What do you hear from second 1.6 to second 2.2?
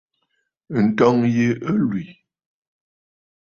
ɨ lwì.